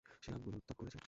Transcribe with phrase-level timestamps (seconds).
[0.23, 0.99] সে আঙুল তাক করেছে!